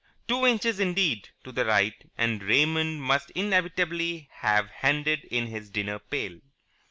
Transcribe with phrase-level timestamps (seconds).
[0.27, 5.99] Two inches, indeed, to the right and Raymond must inevitably have handed in his dinner
[5.99, 6.39] pail.